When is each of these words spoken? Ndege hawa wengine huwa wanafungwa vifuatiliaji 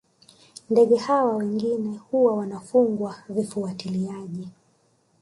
Ndege 0.69 0.95
hawa 0.97 1.33
wengine 1.35 1.97
huwa 2.11 2.35
wanafungwa 2.37 3.15
vifuatiliaji 3.29 4.47